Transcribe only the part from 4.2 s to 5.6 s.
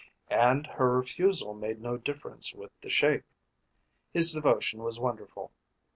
devotion was wonderful.